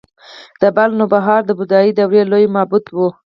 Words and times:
د 0.61 0.63
بلخ 0.75 0.93
نوبهار 0.99 1.41
د 1.45 1.51
بودايي 1.59 1.91
دورې 1.99 2.21
لوی 2.31 2.45
معبد 2.55 2.85
و 2.95 2.97